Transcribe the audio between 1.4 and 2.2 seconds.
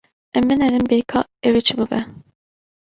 ew ê çi bibe.